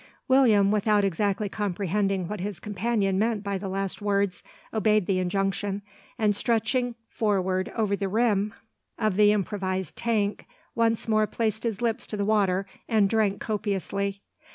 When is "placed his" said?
11.27-11.83